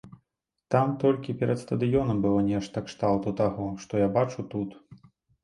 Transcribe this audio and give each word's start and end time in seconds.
Там 0.75 0.87
толькі 1.03 1.35
перад 1.41 1.59
стадыёнам 1.65 2.17
было 2.23 2.39
нешта 2.49 2.83
кшталту 2.87 3.35
таго, 3.43 3.69
што 3.85 4.03
я 4.05 4.09
бачу 4.19 4.49
тут. 4.57 4.69